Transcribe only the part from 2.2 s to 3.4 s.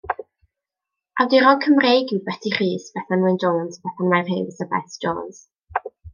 Beti Rhys, Bethan Wyn